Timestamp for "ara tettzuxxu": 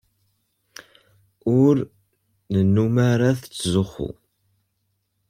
3.11-4.09